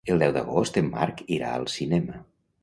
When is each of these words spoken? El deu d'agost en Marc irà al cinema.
El 0.11 0.21
deu 0.21 0.31
d'agost 0.37 0.79
en 0.81 0.89
Marc 0.95 1.21
irà 1.37 1.53
al 1.59 1.69
cinema. 1.75 2.19